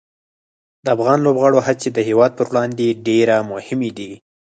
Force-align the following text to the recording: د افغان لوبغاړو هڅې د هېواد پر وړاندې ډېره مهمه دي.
د 0.85 0.85
افغان 0.95 1.19
لوبغاړو 1.25 1.59
هڅې 1.67 1.89
د 1.93 1.99
هېواد 2.09 2.31
پر 2.37 2.45
وړاندې 2.51 2.97
ډېره 3.07 3.35
مهمه 3.51 3.89
دي. 3.97 4.11